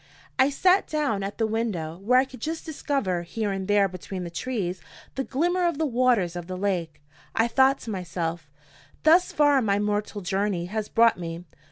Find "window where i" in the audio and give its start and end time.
1.45-2.25